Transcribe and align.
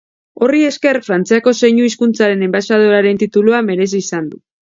Horri 0.43 0.61
esker 0.67 0.97
Frantziako 1.07 1.53
zeinu 1.67 1.85
hizkuntzaren 1.89 2.41
enbaxadorearen 2.47 3.23
titulua 3.27 3.63
merezi 3.71 4.03
izan 4.07 4.33
du. 4.35 4.43